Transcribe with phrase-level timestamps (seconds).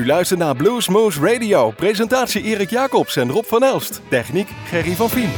[0.00, 1.70] U luistert naar Bluesmoose Radio.
[1.70, 4.00] Presentatie Erik Jacobs en Rob van Elst.
[4.08, 5.30] Techniek Gerry van Vien.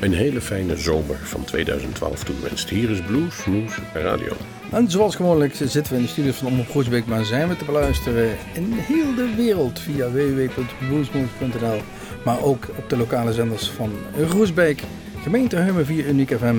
[0.00, 2.68] Een hele fijne zomer van 2012 toewenst.
[2.68, 4.32] Hier is Bluesmoose Radio.
[4.70, 7.64] En zoals gewoonlijk zitten we in de studio van Omroep Groesbeek, maar zijn we te
[7.64, 11.80] beluisteren in heel de wereld via www.bluesmoose.nl.
[12.24, 13.92] Maar ook op de lokale zenders van
[14.28, 14.82] Groesbeek,
[15.22, 16.56] gemeente Heumen via Uniek FM,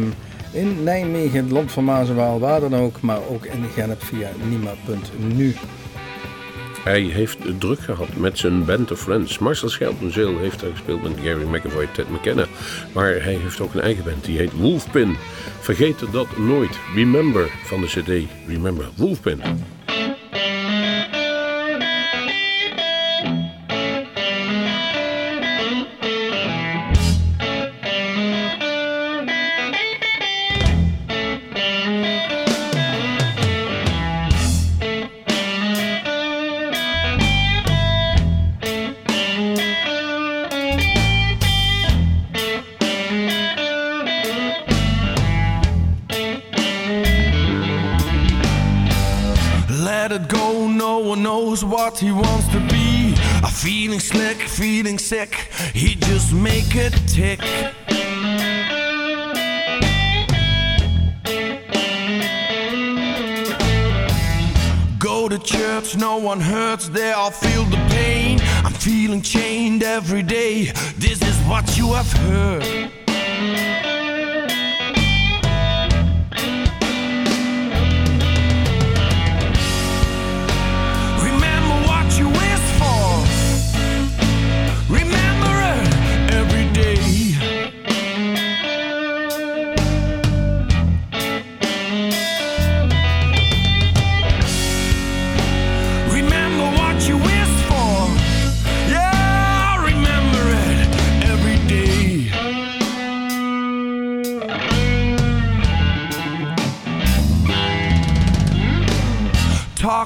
[0.52, 4.04] in Nijmegen, het land van Maas en Waal, waar dan ook, maar ook in Gennep
[4.04, 5.56] via nima.nu.
[6.84, 9.40] Hij heeft druk gehad met zijn band of friends.
[9.40, 12.46] Marcel Schelpenzeel heeft daar gespeeld met Gary McAvoy, Ted McKenna.
[12.94, 15.16] Maar hij heeft ook een eigen band, die heet Wolfpin.
[15.60, 16.80] Vergeet dat nooit.
[16.96, 18.30] Remember van de cd.
[18.48, 19.42] Remember, Wolfpin.
[51.70, 53.14] What he wants to be.
[53.44, 55.34] A feeling slick, feeling sick,
[55.74, 57.40] he just make it tick.
[65.00, 67.16] Go to church, no one hurts, there.
[67.16, 68.40] I feel the pain.
[68.64, 72.64] I'm feeling chained every day, this is what you have heard.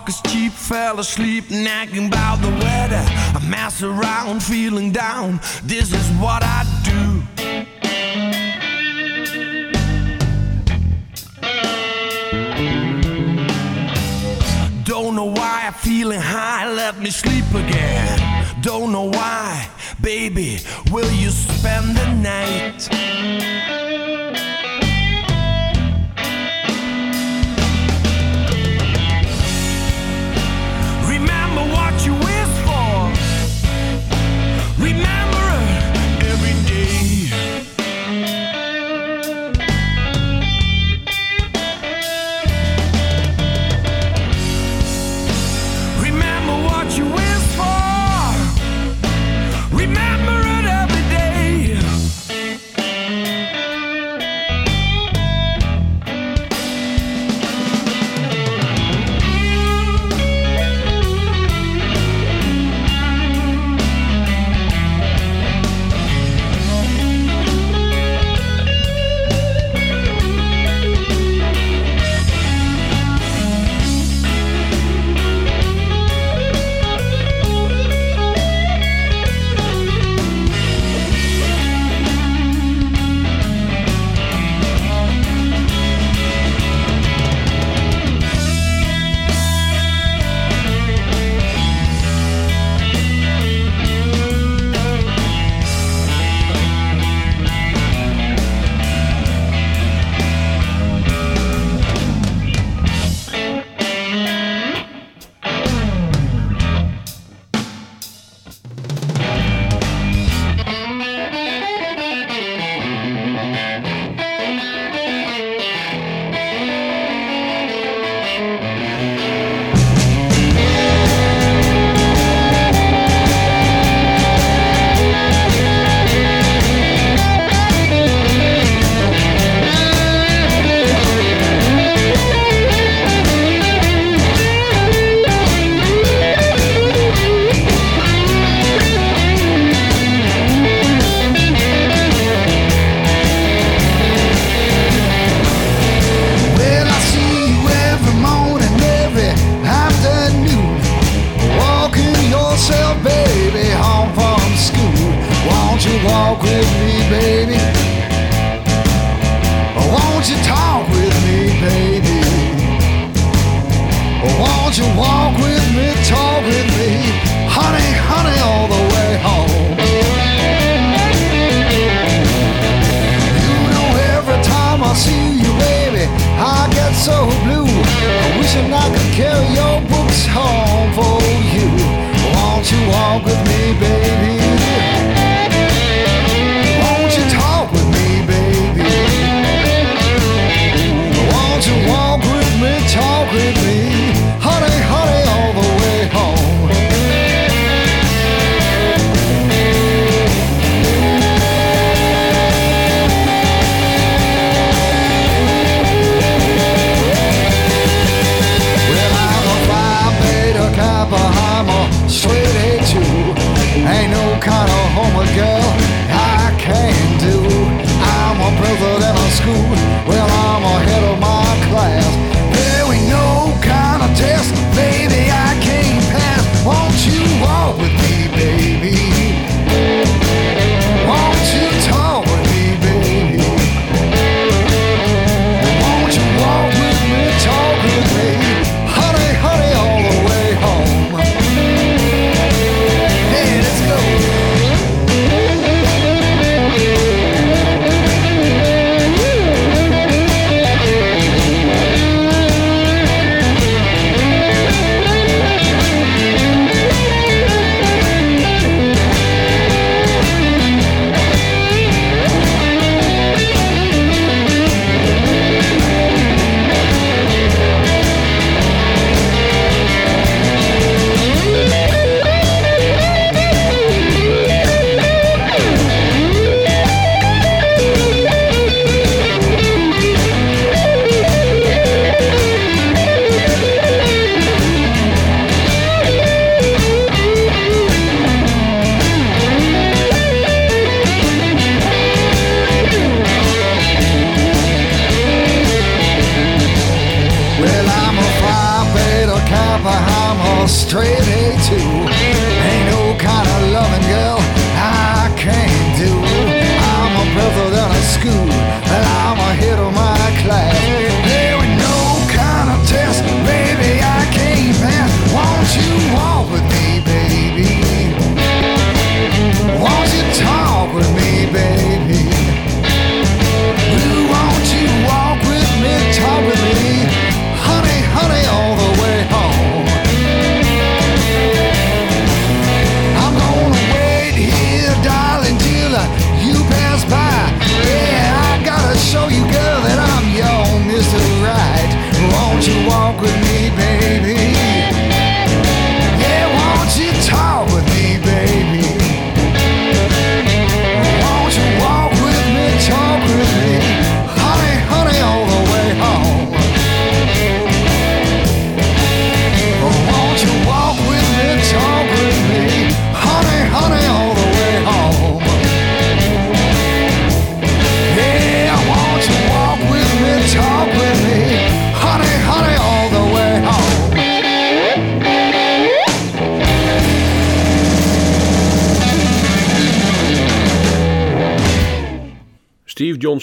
[0.01, 3.03] Talk is cheap, fell asleep, nagging about the weather.
[3.05, 5.39] I mess around, feeling down.
[5.63, 7.21] This is what I do.
[14.83, 18.55] Don't know why I'm feeling high, let me sleep again.
[18.61, 19.69] Don't know why,
[20.01, 20.61] baby,
[20.91, 23.90] will you spend the night?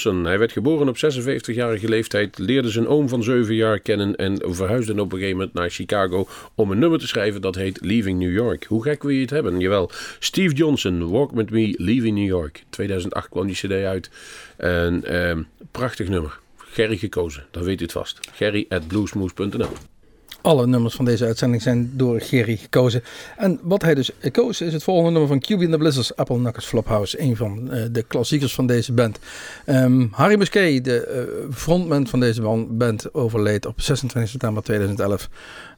[0.05, 4.93] Hij werd geboren op 56-jarige leeftijd, leerde zijn oom van 7 jaar kennen en verhuisde
[4.93, 8.33] op een gegeven moment naar Chicago om een nummer te schrijven dat heet Leaving New
[8.33, 8.65] York.
[8.65, 9.61] Hoe gek wil je het hebben?
[9.61, 12.65] Jawel, Steve Johnson, Walk With Me, Leaving New York.
[12.71, 14.11] 2008 kwam die cd uit.
[14.57, 16.39] En ehm, prachtig nummer.
[16.57, 18.21] Gerry gekozen, dan weet u het vast.
[18.33, 19.98] Gerry at bluesmoose.nl
[20.41, 23.03] Alle nummers van deze uitzending zijn door Gerry gekozen.
[23.37, 26.37] En wat hij dus koos is het volgende nummer van QB and the Blizzards, Apple
[26.37, 27.21] Knuckles Flophouse.
[27.21, 29.19] Een van eh, de klassiekers van deze band.
[29.65, 35.29] Ehm, Harry Musquet, de eh, frontman van deze band, overleed op 26 september 2011.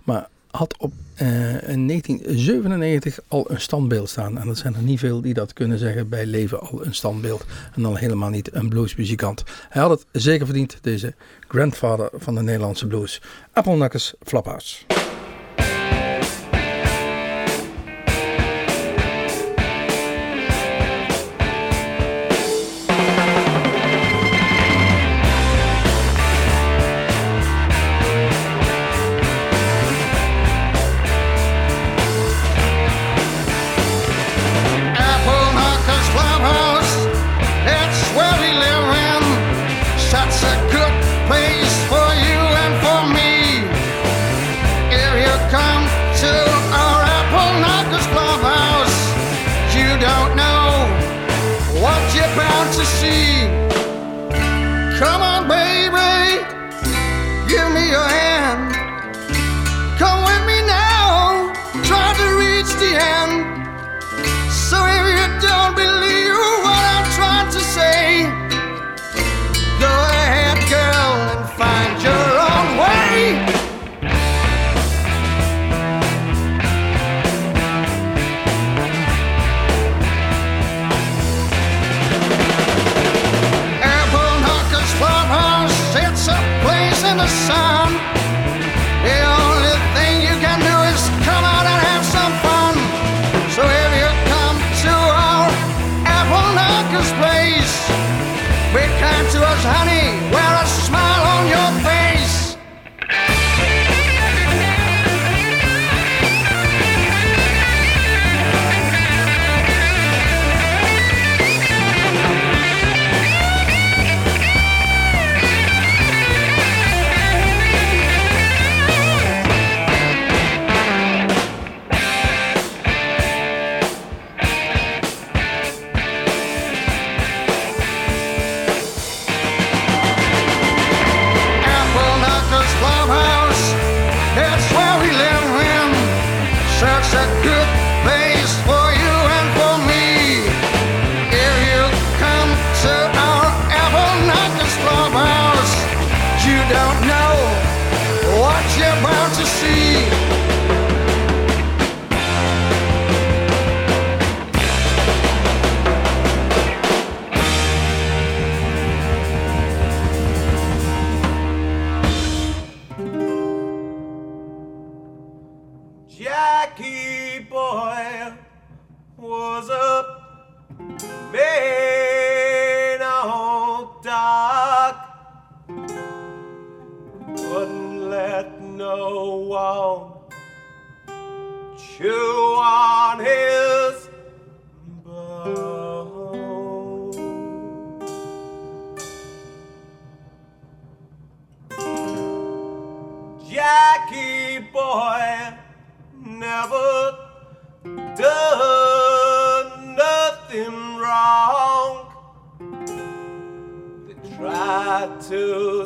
[0.05, 4.39] Maar had op, eh, in 1997 al een standbeeld staan.
[4.39, 7.45] En dat zijn er niet veel die dat kunnen zeggen bij leven al een standbeeld.
[7.75, 9.43] En dan helemaal niet een bluesmuzikant.
[9.69, 11.15] Hij had het zeker verdiend, deze
[11.49, 13.23] grandfather van de Nederlandse blues.
[13.53, 14.15] Apple Knuckles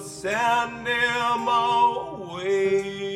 [0.04, 3.13] send him away.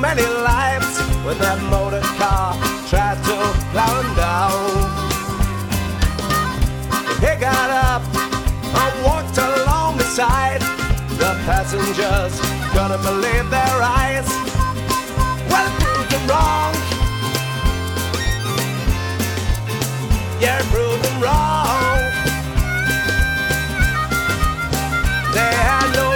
[0.00, 2.54] many lives when that motor car
[2.88, 3.36] tried to
[3.72, 5.04] plow him down.
[7.20, 8.02] He got up
[8.80, 10.60] and walked along the side.
[11.18, 12.34] The passengers
[12.74, 14.28] gonna believe their eyes.
[15.50, 16.74] Well, proved wrong.
[20.40, 21.98] Yeah, proved wrong.
[25.34, 26.08] They had no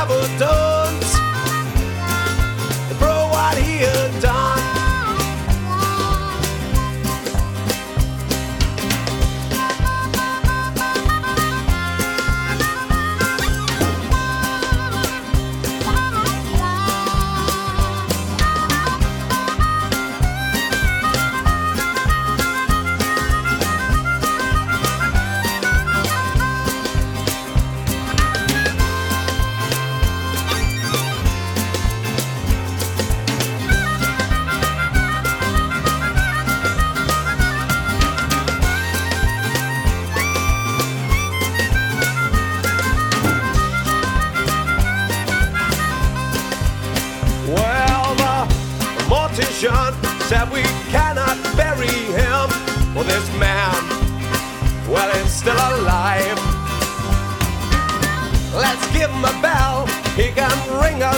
[0.00, 0.77] ever done.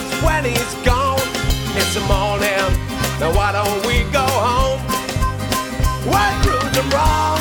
[0.01, 1.21] Cause when he's gone,
[1.77, 2.73] it's the morning.
[3.21, 4.81] Now why don't we go home?
[6.09, 7.40] What proved him wrong?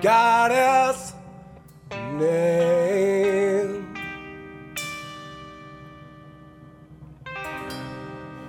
[0.00, 1.12] goddess
[2.14, 3.94] name.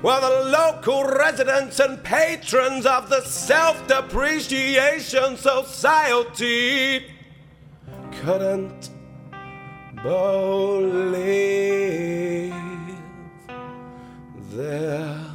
[0.01, 7.05] Well, the local residents and patrons of the Self Depreciation Society
[8.23, 8.91] couldn't
[10.01, 10.93] believe
[14.51, 15.28] there.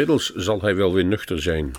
[0.00, 1.72] Inmiddels zal hij wel weer nuchter zijn.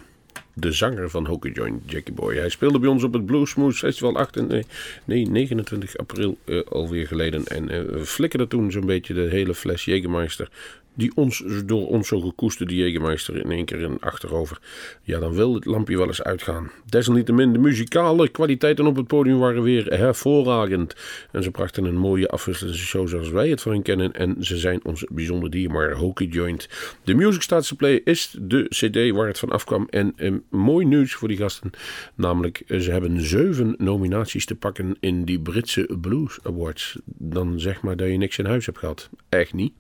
[0.54, 2.36] De zanger van Hockey Joint, Jackie Boy.
[2.36, 4.66] Hij speelde bij ons op het Blue Smooth Festival 8 en, nee,
[5.06, 7.46] nee, 29 april eh, alweer geleden.
[7.46, 10.48] En eh, flikkerde toen zo'n beetje de hele fles Jägermeister.
[10.94, 14.60] Die ons, door ons zo gekoesterde Jägermeister in één keer in achterover.
[15.04, 16.72] Ja, dan wil het lampje wel eens uitgaan.
[16.86, 20.96] Desalniettemin, de muzikale kwaliteiten op het podium waren weer hervorragend.
[21.32, 24.12] En ze brachten een mooie afwisselende show zoals wij het van hen kennen.
[24.14, 26.70] En ze zijn ons bijzonder dierbaar Hockey Joint.
[27.04, 29.88] De Music Starts to Play is de cd waar het van afkwam.
[29.90, 31.72] En eh, mooi nieuws voor die gasten.
[32.16, 37.00] Namelijk, eh, ze hebben zeven nominaties te pakken in die Britse Blues Awards.
[37.06, 39.10] Dan zeg maar dat je niks in huis hebt gehad.
[39.30, 39.74] Echt niet.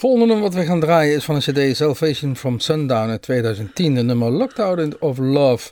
[0.00, 3.94] Volgende nummer wat we gaan draaien is van een cd Salvation from Sundown uit 2010.
[3.94, 5.70] De nummer Locked Out of Love.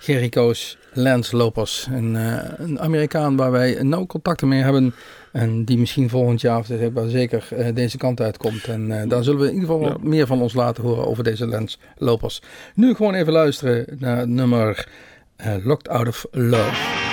[0.00, 1.86] Jericho's Lance Lopez.
[1.86, 4.94] Een, eh, een Amerikaan waar wij nauw contacten mee hebben.
[5.32, 8.64] En die misschien volgend jaar, of dit zeker, eh, deze kant uitkomt.
[8.64, 11.24] En eh, dan zullen we in ieder geval wat meer van ons laten horen over
[11.24, 12.40] deze Lance Lopez.
[12.74, 14.88] Nu gewoon even luisteren naar het nummer
[15.64, 17.09] Locked Out of Love.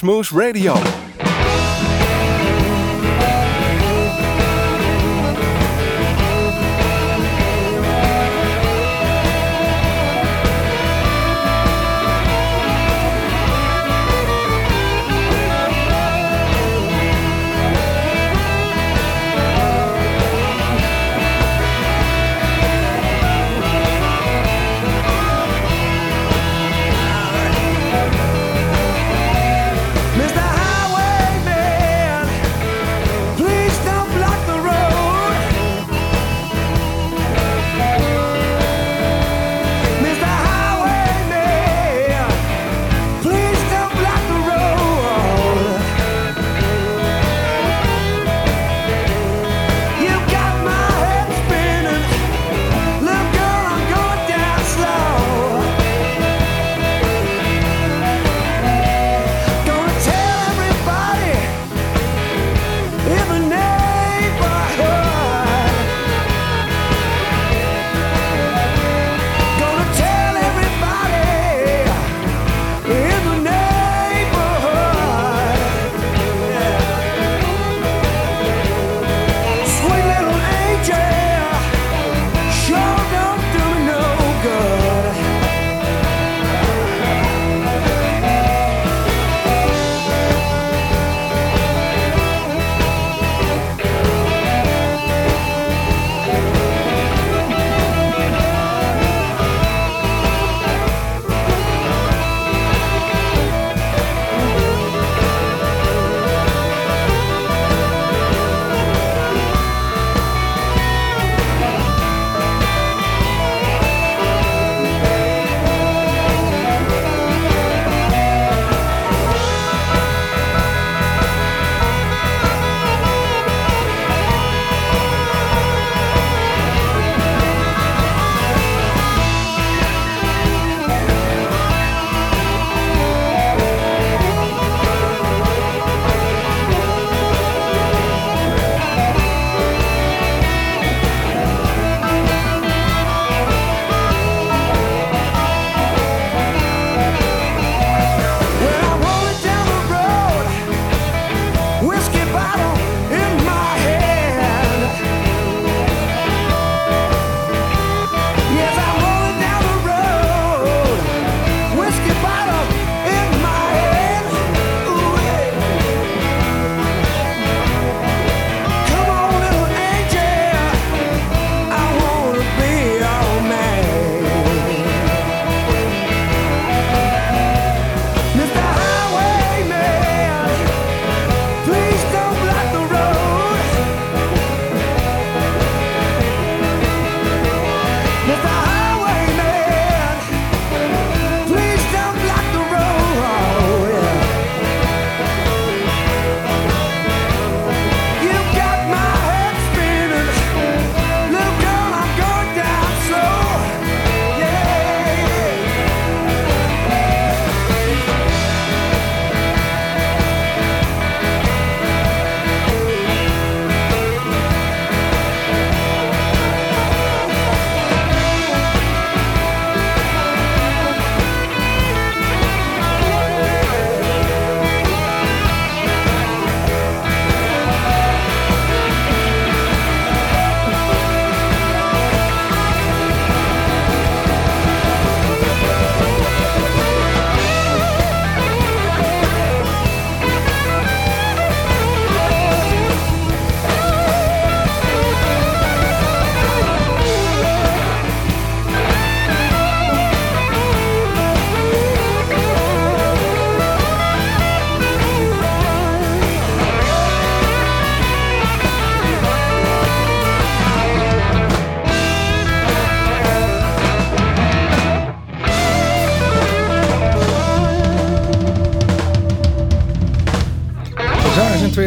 [0.00, 1.09] Cosmos Radio.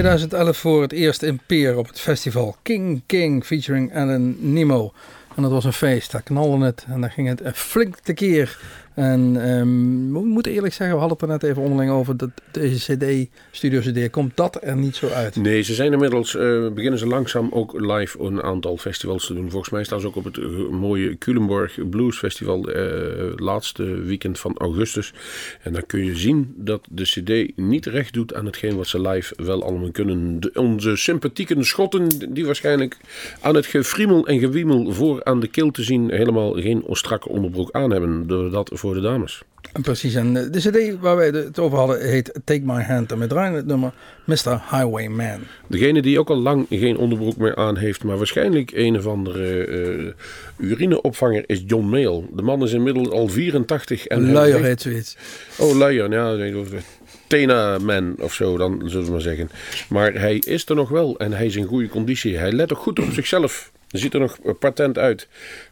[0.04, 4.94] 2011 voor het eerst in Peer op het festival King King featuring Alan Nemo.
[5.36, 8.60] En dat was een feest, daar knalde het en daar ging het flink tekeer.
[8.94, 12.30] En ehm, we moeten eerlijk zeggen, we hadden het er net even onderling over, dat
[12.52, 15.36] deze CD, Studio CD, komt dat er niet zo uit.
[15.36, 19.50] Nee, ze zijn inmiddels, eh, beginnen ze langzaam ook live een aantal festivals te doen.
[19.50, 24.40] Volgens mij staan ze ook op het eh, mooie Culemborg Blues Festival, eh, laatste weekend
[24.40, 25.14] van augustus.
[25.62, 29.02] En dan kun je zien dat de CD niet recht doet aan hetgeen wat ze
[29.02, 30.40] live wel allemaal kunnen.
[30.40, 32.98] De, onze sympathieke schotten, die waarschijnlijk
[33.42, 37.72] aan het gefriemel en gewiemel voor aan de keel te zien, helemaal geen strakke onderbroek
[37.72, 38.28] aan hebben.
[38.28, 39.44] Doordat voor de dames.
[39.82, 43.12] Precies, en de cd waar wij het over hadden heet Take My Hand.
[43.12, 43.94] En we draaien het nummer
[44.26, 44.62] Mr.
[44.72, 45.40] Highwayman.
[45.68, 49.68] Degene die ook al lang geen onderbroek meer aan heeft, maar waarschijnlijk een of andere
[49.68, 52.24] uh, urineopvanger is John Mayle.
[52.36, 54.06] De man is inmiddels al 84.
[54.08, 55.18] En luier heet zoiets.
[55.58, 56.62] Oh, luier, ja.
[57.28, 59.50] Tena Man of zo, dan zullen we maar zeggen.
[59.90, 62.38] Maar hij is er nog wel en hij is in goede conditie.
[62.38, 63.72] Hij let ook goed op zichzelf.
[63.94, 65.28] Ziet er nog patent uit.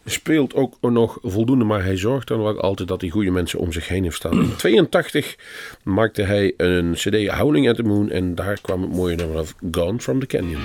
[0.05, 3.71] Speelt ook nog voldoende, maar hij zorgt dan ook altijd dat hij goede mensen om
[3.71, 4.33] zich heen heeft staan.
[4.33, 5.35] In 82
[5.83, 9.53] maakte hij een CD Howling at the Moon en daar kwam het mooie nummer af
[9.71, 10.61] Gone from the Canyon.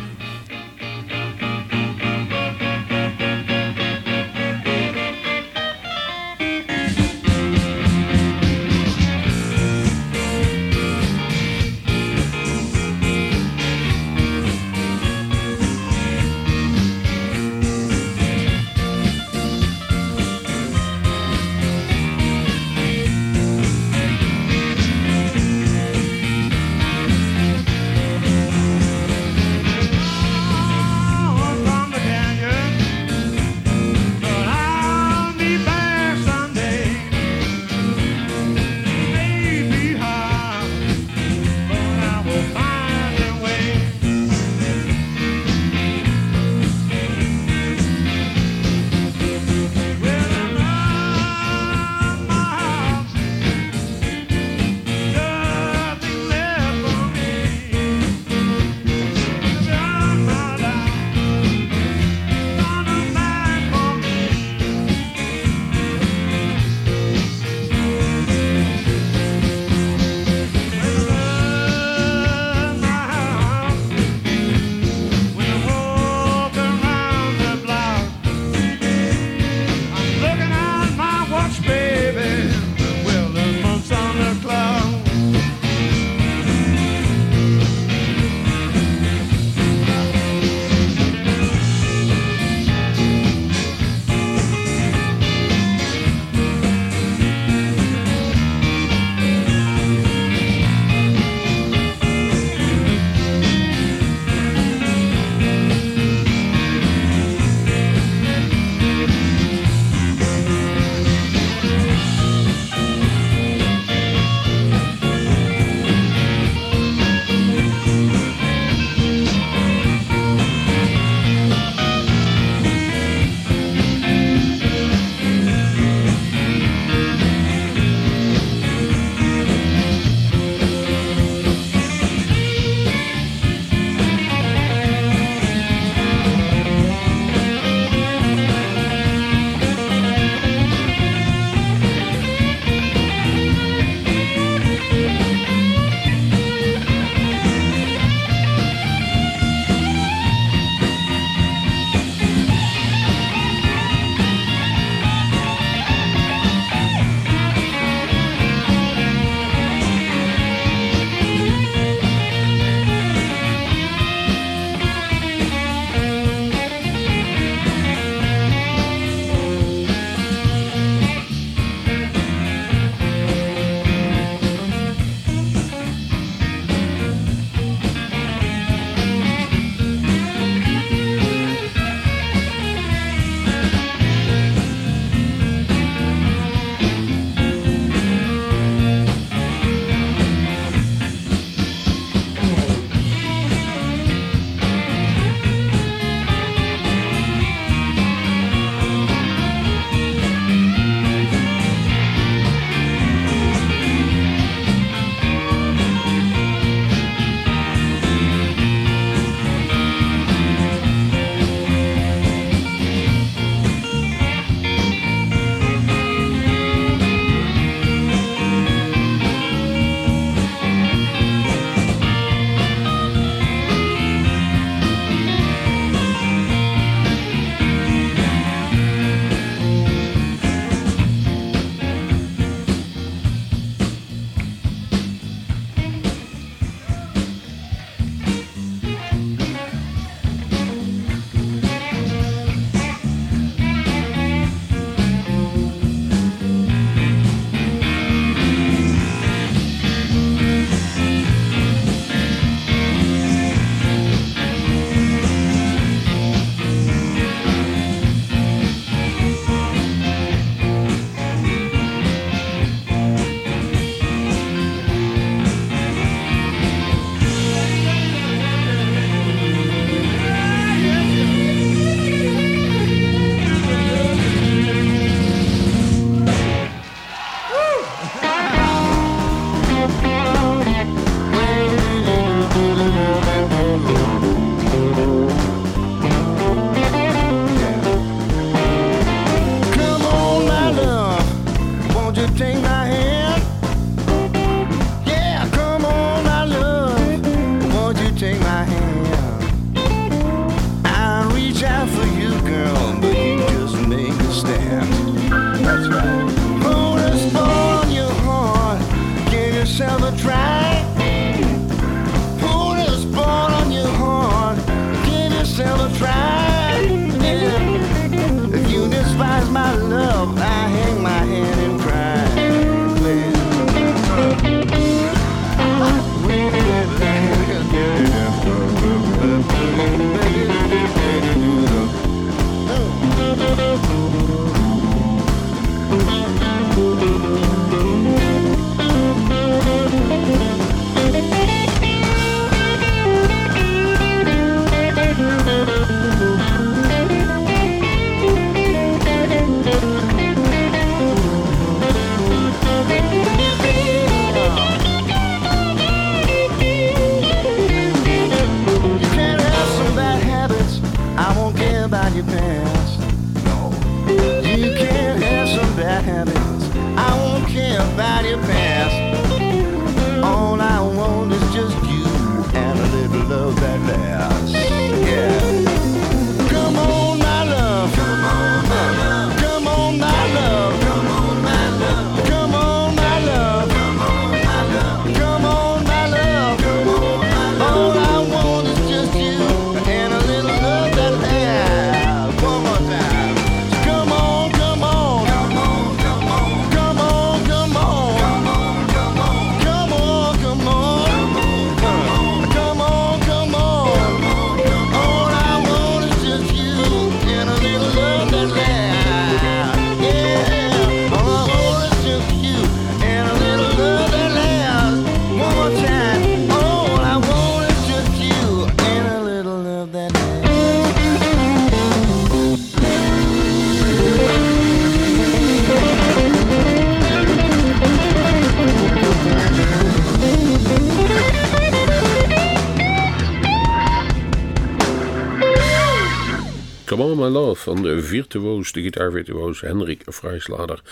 [437.31, 440.83] My van de virtuoos, de gitaarvirtuoos Henrik Vrijslader.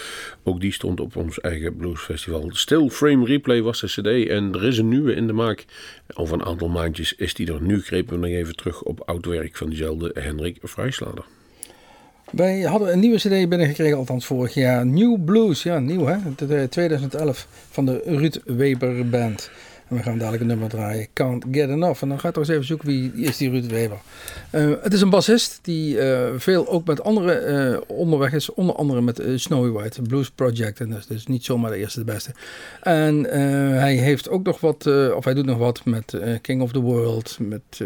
[0.43, 2.51] Ook die stond op ons eigen bluesfestival.
[2.53, 5.65] Still Frame Replay was de cd en er is een nieuwe in de maak.
[6.15, 7.63] Over een aantal maandjes is die er.
[7.63, 11.25] Nu grepen we nog even terug op oud werk van diezelfde Henrik Vrijslader.
[12.31, 14.87] Wij hadden een nieuwe CD binnengekregen, althans vorig jaar.
[14.87, 16.17] New Blues, ja, nieuw hè.
[16.37, 19.51] De 2011 van de Ruud Weber Band.
[19.95, 21.07] We gaan dadelijk een nummer draaien.
[21.13, 22.03] Can't Get Enough.
[22.03, 23.99] En dan ga ik toch eens even zoeken wie is die Ruud Weber.
[24.53, 28.53] Uh, het is een bassist die uh, veel ook met anderen uh, onderweg is.
[28.53, 30.81] Onder andere met Snowy White, Blues Project.
[30.81, 32.31] En dat is dus niet zomaar de eerste de beste.
[32.83, 33.25] En
[33.79, 37.39] hij heeft ook nog wat, of hij doet nog wat met King of the World.
[37.41, 37.81] Met,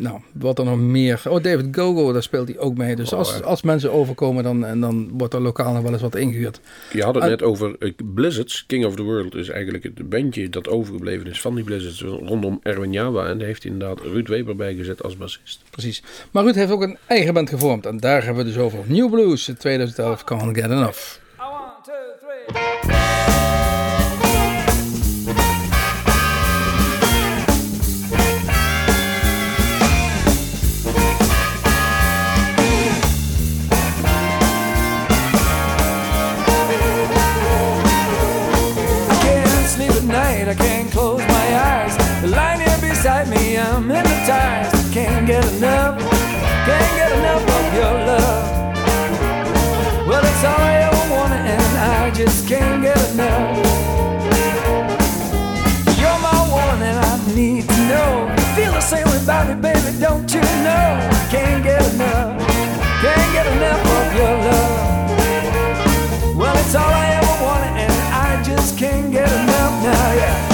[0.00, 1.22] nou, wat er nog meer.
[1.28, 2.96] Oh, David Gogo, daar speelt hij ook mee.
[2.96, 6.02] Dus Oh, als, als mensen overkomen, dan, en dan wordt er lokaal nog wel eens
[6.02, 6.60] wat ingehuurd.
[6.92, 8.64] Je had het net over eh, Blizzards.
[8.66, 12.60] King of the World is eigenlijk het bandje dat overgebleven is van die Blizzards rondom
[12.62, 13.26] Erwin Jawa.
[13.26, 15.62] En daar heeft hij inderdaad Ruud Weber bijgezet als bassist.
[15.70, 16.02] Precies.
[16.30, 17.86] Maar Ruud heeft ook een eigen band gevormd.
[17.86, 18.78] En daar hebben we dus over.
[18.86, 21.18] New Blues 2011, Can't Get Enough.
[21.38, 22.99] One, two, three.
[43.24, 44.92] Here me, I'm hypnotized.
[44.92, 48.46] Can't get enough, can't get enough of your love.
[50.06, 53.56] Well, it's all I ever wanted, and I just can't get enough.
[55.98, 58.34] You're my one, and I need to know.
[58.56, 61.10] Feel the same way about me, baby, don't you know?
[61.30, 62.40] Can't get enough,
[63.02, 64.78] can't get enough of your love.
[66.36, 70.49] Well, it's all I ever wanted, and I just can't get enough now, yeah.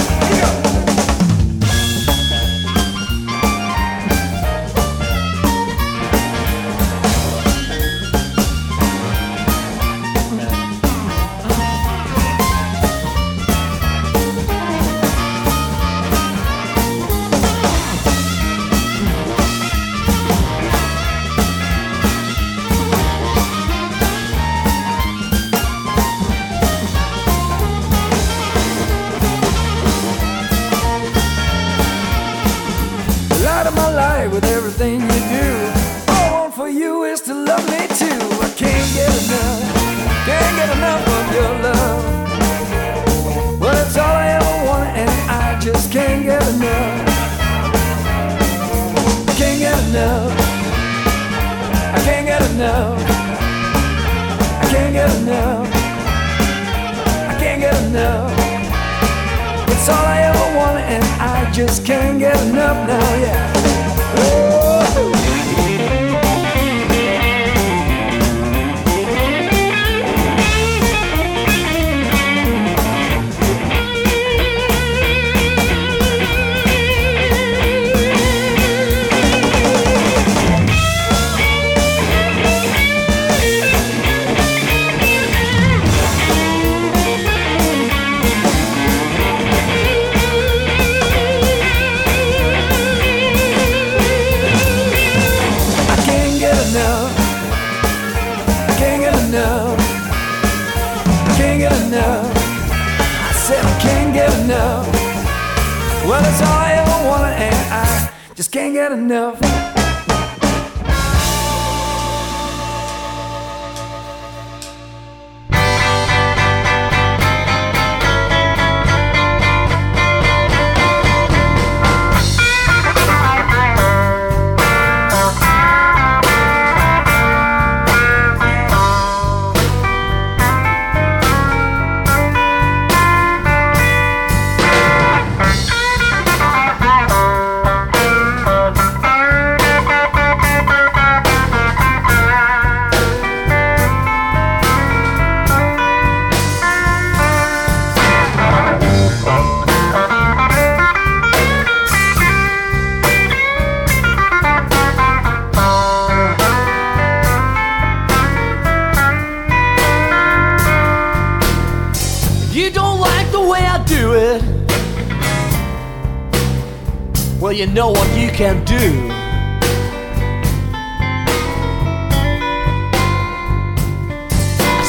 [34.79, 35.47] Everything you do.
[36.07, 38.19] All I want for you is to love me too.
[38.45, 39.61] I can't get enough,
[40.25, 42.01] can't get enough of your love.
[43.59, 47.07] Well, it's all I ever wanted, and I just can't get enough.
[49.27, 50.31] I can't get enough.
[51.95, 52.99] I can't get enough.
[54.61, 55.67] I can't get enough.
[57.31, 58.31] I can't get enough.
[59.69, 63.56] It's all I ever wanted, and I just can't get enough now, yeah.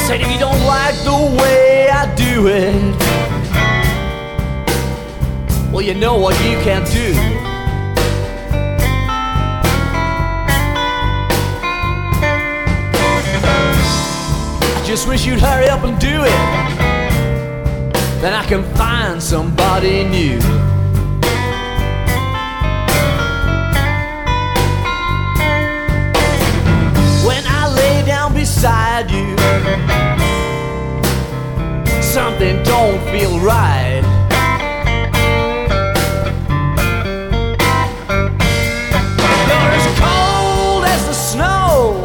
[0.08, 2.96] Said if you don't like the way I do it,
[5.70, 7.12] well, you know what you can't do.
[14.72, 16.40] I just wish you'd hurry up and do it.
[18.22, 20.67] Then I can find somebody new.
[28.60, 29.36] Beside you,
[32.02, 34.02] something don't feel right.
[39.46, 42.02] You're as cold as the snow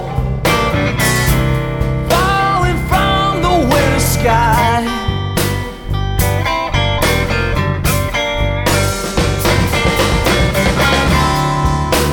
[2.07, 4.85] falling from the winter sky.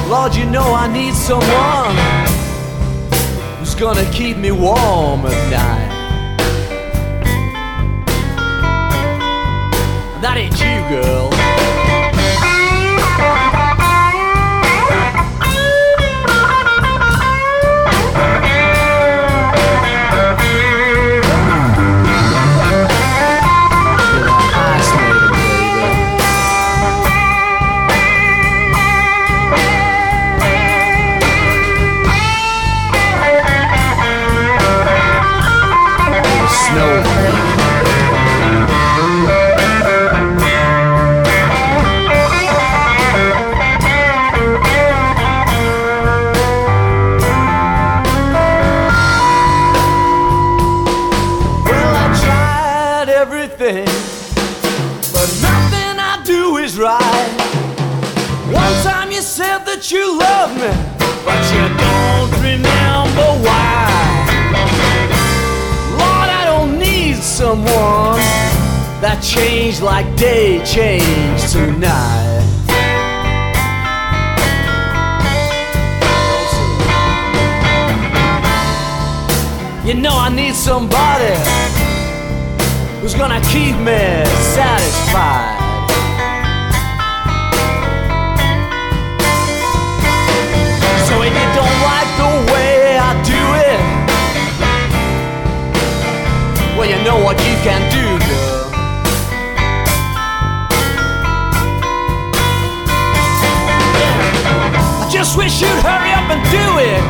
[0.09, 2.20] Lord, you know I need someone
[3.81, 5.89] gonna keep me warm at night.
[10.21, 11.50] That ain't you, girl.
[56.71, 57.31] Is right.
[58.53, 60.73] One time you said that you love me,
[61.25, 63.89] but you don't remember why.
[66.01, 68.21] Lord, I don't need someone
[69.01, 72.47] that changed like day changed tonight.
[79.87, 81.35] You know I need somebody
[83.01, 85.60] who's gonna keep me satisfied.
[91.23, 93.81] If you don't like the way I do it,
[96.77, 98.61] well, you know what you can do, girl.
[105.03, 107.03] I just wish you'd hurry up and do it.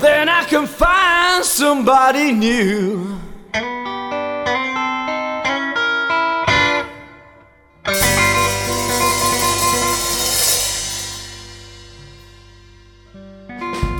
[0.00, 3.25] Then I can find somebody new.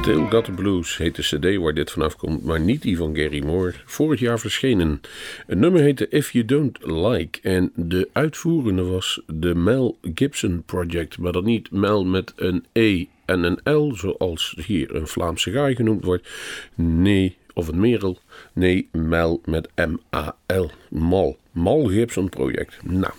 [0.07, 3.17] Still Got the Blues heet de cd waar dit vanaf komt, maar niet die van
[3.17, 3.75] Gary Moore.
[3.85, 5.01] Vorig jaar verschenen.
[5.47, 11.19] Het nummer heette If You Don't Like en de uitvoerende was de Mel Gibson Project,
[11.19, 15.75] maar dat niet Mel met een E en een L, zoals hier een Vlaamse gaai
[15.75, 16.29] genoemd wordt.
[16.75, 18.19] Nee, of een merel.
[18.53, 20.71] Nee, Mel met M-A-L.
[20.89, 21.39] Mal.
[21.51, 22.79] Mal Gibson Project.
[22.83, 23.13] Nou,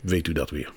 [0.00, 0.72] weet u dat weer.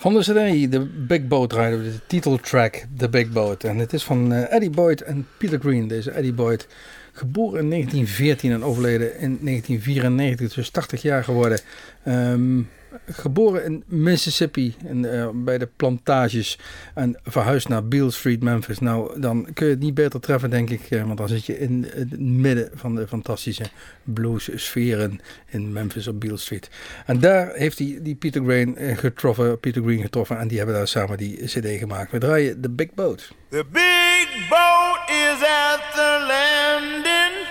[0.00, 3.64] Van de CD, de Big Boat rijden we de titeltrack The Big Boat.
[3.64, 5.88] En het is van eh, Eddie Boyd en Peter Green.
[5.88, 6.66] Deze Eddie Boyd,
[7.12, 11.60] geboren in 1914 en overleden in 1994, dus 80 jaar geworden.
[12.04, 12.60] Ehm,
[13.06, 16.58] geboren in Mississippi, in, eh, bij de plantages.
[16.94, 18.78] En verhuisd naar Beale Street, Memphis.
[18.78, 20.90] Nou, dan kun je het niet beter treffen, denk ik.
[20.90, 23.64] eh, want dan zit je in het midden van de fantastische
[24.04, 26.70] blues sferen in Memphis op Beale Street.
[27.06, 30.38] En daar heeft hij die Peter Green eh, getroffen, Peter Green getroffen.
[30.38, 32.10] En die hebben daar samen die cd gemaakt.
[32.10, 33.32] We draaien The Big Boat.
[33.48, 37.46] The big boat is at the landing,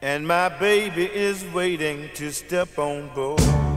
[0.00, 3.67] and my baby is waiting to step on board.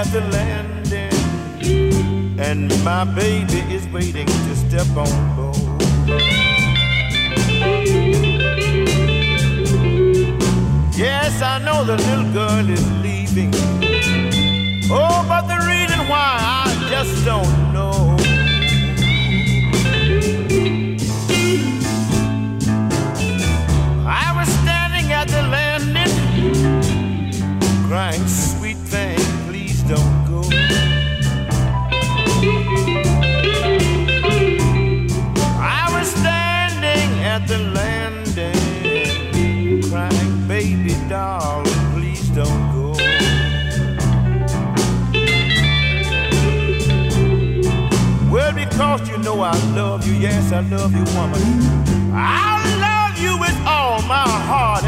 [0.00, 1.12] At the landing,
[2.40, 5.82] and my baby is waiting to step on board.
[10.96, 13.52] Yes, I know the little girl is leaving.
[14.90, 17.69] Oh, but the reason why I just don't
[49.40, 51.40] know I love you, yes, I love you, woman.
[52.12, 54.84] I love you with all my heart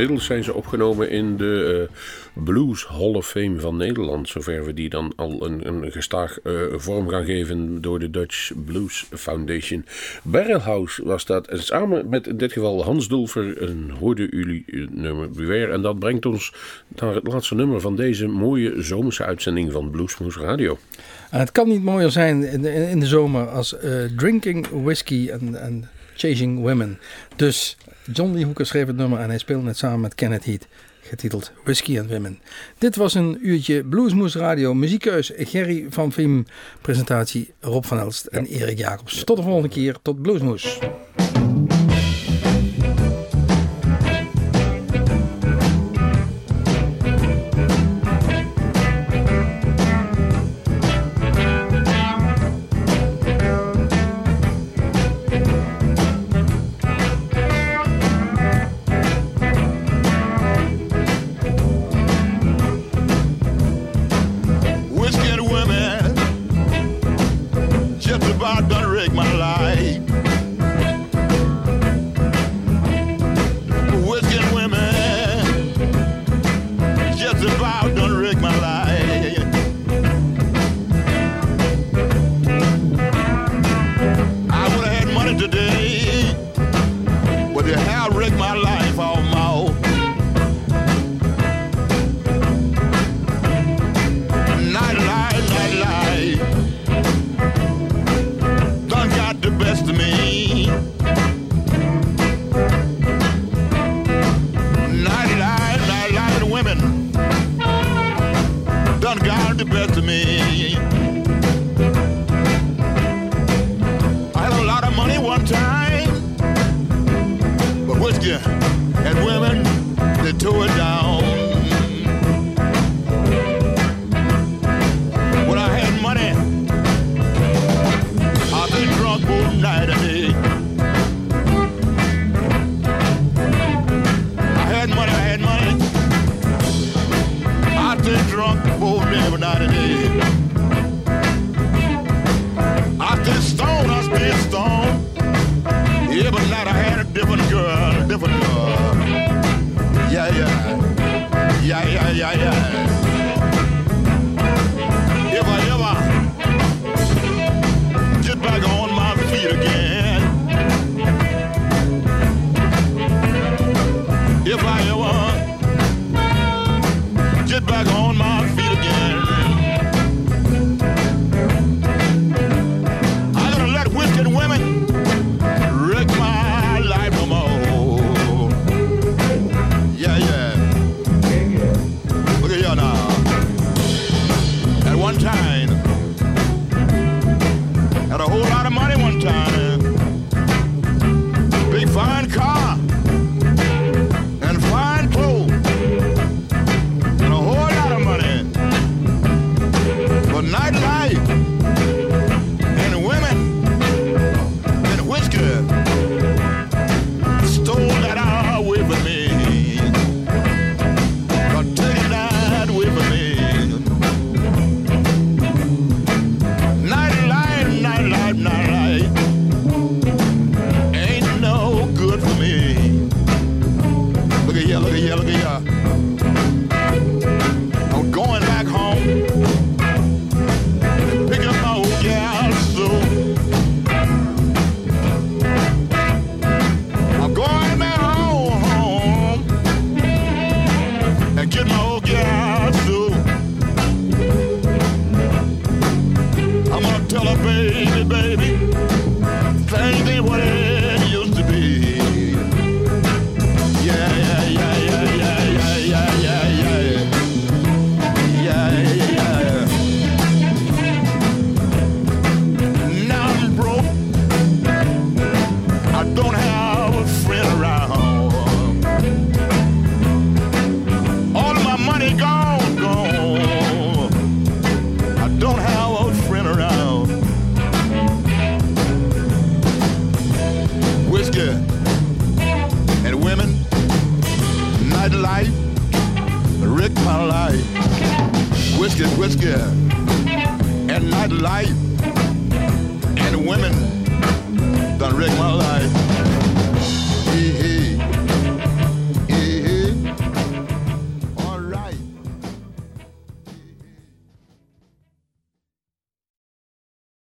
[0.00, 4.28] Inmiddels zijn ze opgenomen in de uh, Blues Hall of Fame van Nederland.
[4.28, 8.52] Zover we die dan al een, een gestaag uh, vorm gaan geven door de Dutch
[8.64, 9.84] Blues Foundation.
[10.22, 11.46] Barrelhouse was dat.
[11.46, 15.72] En samen met in dit geval Hans Dulfer een hoorden jullie nummer Beware.
[15.72, 16.52] En dat brengt ons
[16.88, 20.78] naar het laatste nummer van deze mooie zomerse uitzending van Bluesmoes Radio.
[21.30, 23.76] En het kan niet mooier zijn in de, zomer als
[24.16, 26.98] Drinking Whiskey en Chasing Women.
[27.36, 27.76] Dus
[28.12, 30.66] John Lee Hooker schreef het nummer en hij speelde het samen met Kenneth Heat.
[31.00, 32.38] Getiteld Whiskey and Women.
[32.78, 34.74] Dit was een uurtje Bluesmoes Radio.
[34.74, 36.46] Muziekkeus Gerry van Viem.
[36.80, 39.24] Presentatie Rob van Elst en Erik Jacobs.
[39.24, 39.96] Tot de volgende keer.
[40.02, 40.78] Tot Bluesmoes.
[87.60, 88.79] Well, you have my life.